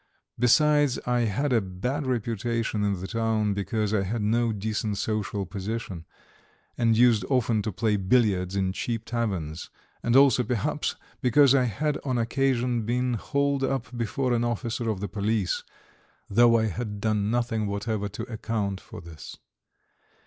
[0.39, 5.45] Besides, I had a bad reputation in the town because I had no decent social
[5.45, 6.05] position,
[6.75, 9.69] and used often to play billiards in cheap taverns,
[10.01, 14.89] and also, perhaps, because I had on two occasions been hauled up before an officer
[14.89, 15.63] of the police,
[16.27, 19.37] though I had done nothing whatever to account for this.